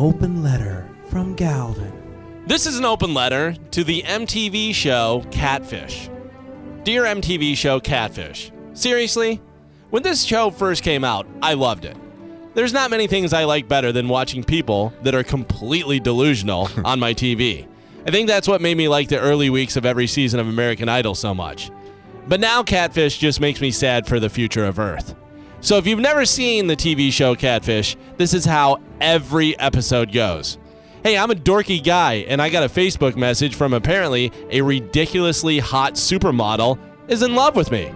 [0.00, 1.92] open letter from Galvin.
[2.46, 6.08] This is an open letter to the MTV show Catfish.
[6.84, 9.42] Dear MTV show Catfish, seriously?
[9.90, 11.98] When this show first came out, I loved it.
[12.54, 16.98] There's not many things I like better than watching people that are completely delusional on
[16.98, 17.68] my TV.
[18.06, 20.88] I think that's what made me like the early weeks of every season of American
[20.88, 21.70] Idol so much.
[22.26, 25.14] But now Catfish just makes me sad for the future of Earth.
[25.62, 30.58] So if you've never seen the TV show Catfish, this is how every episode goes.
[31.02, 35.58] Hey, I'm a dorky guy, and I got a Facebook message from apparently a ridiculously
[35.58, 37.92] hot supermodel is in love with me.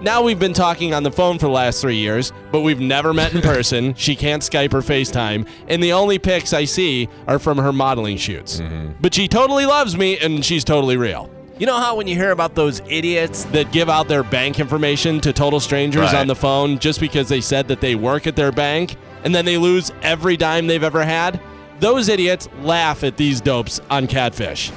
[0.00, 3.14] Now we've been talking on the phone for the last three years, but we've never
[3.14, 3.94] met in person.
[3.96, 8.16] she can't Skype or FaceTime, and the only pics I see are from her modeling
[8.16, 8.58] shoots.
[8.60, 8.92] Mm-hmm.
[9.00, 11.30] But she totally loves me, and she's totally real.
[11.62, 15.20] You know how when you hear about those idiots that give out their bank information
[15.20, 16.16] to total strangers Right.
[16.16, 19.44] on the phone just because they said that they work at their bank and then
[19.44, 21.40] they lose every dime they've ever had?
[21.78, 24.72] Those idiots laugh at these dopes on Catfish.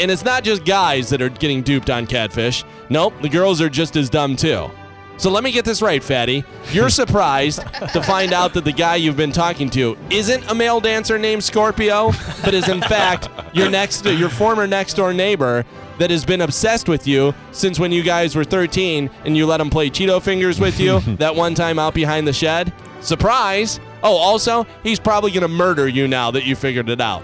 [0.00, 2.64] And it's not just guys that are getting duped on Catfish.
[2.88, 4.68] Nope, the girls are just as dumb too.
[5.16, 6.44] So let me get this right, Fatty.
[6.72, 7.60] You're surprised
[7.92, 11.44] to find out that the guy you've been talking to isn't a male dancer named
[11.44, 12.12] Scorpio,
[12.44, 15.64] but is in fact your next your former next door neighbor
[15.98, 19.60] that has been obsessed with you since when you guys were 13 and you let
[19.60, 22.72] him play Cheeto fingers with you that one time out behind the shed.
[23.00, 23.80] Surprise!
[24.02, 27.22] Oh, also, he's probably to murder you now that you figured it out.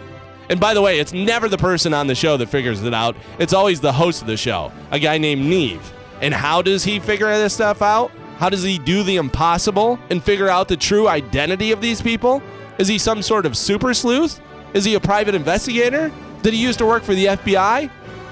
[0.49, 3.17] And by the way, it's never the person on the show that figures it out.
[3.39, 5.93] It's always the host of the show, a guy named Nev.
[6.21, 8.11] And how does he figure this stuff out?
[8.39, 12.43] How does he do the impossible and figure out the true identity of these people?
[12.79, 14.41] Is he some sort of super sleuth?
[14.73, 16.11] Is he a private investigator?
[16.43, 17.91] Did he used to work for the FBI?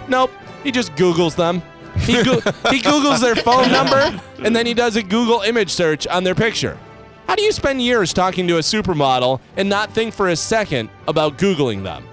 [0.08, 0.30] Nope.
[0.64, 1.62] He just Googles them.
[2.00, 6.06] He, go- he Googles their phone number and then he does a Google image search
[6.06, 6.78] on their picture.
[7.26, 10.88] How do you spend years talking to a supermodel and not think for a second
[11.06, 12.06] about Googling them?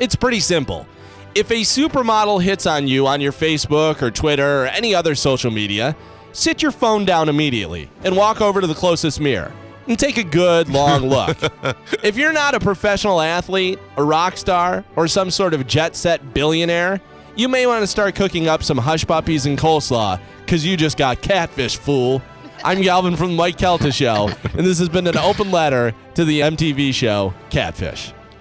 [0.00, 0.86] It's pretty simple.
[1.34, 5.50] If a supermodel hits on you on your Facebook or Twitter or any other social
[5.50, 5.96] media,
[6.32, 9.50] sit your phone down immediately and walk over to the closest mirror
[9.88, 11.38] and take a good long look.
[12.04, 16.34] if you're not a professional athlete, a rock star, or some sort of jet set
[16.34, 17.00] billionaire,
[17.34, 20.98] you may want to start cooking up some hush puppies and coleslaw because you just
[20.98, 22.20] got catfish, fool.
[22.62, 26.26] I'm Galvin from the Mike Kelta Show, and this has been an open letter to
[26.26, 28.12] the MTV show Catfish.